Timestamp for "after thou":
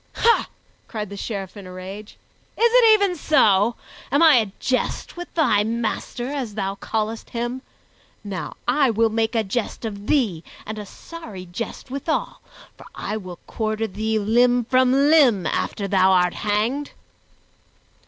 15.45-16.09